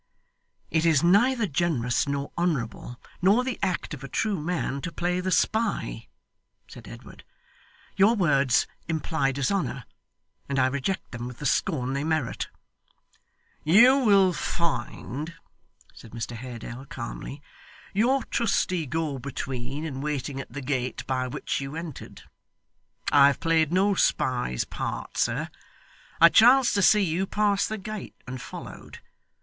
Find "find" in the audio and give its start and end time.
14.33-15.35